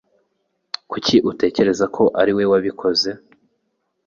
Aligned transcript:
Kuki 0.89 1.15
utekereza 1.31 1.85
ko 1.95 2.03
ari 2.21 2.31
we 2.37 2.43
wabikoze? 2.51 3.09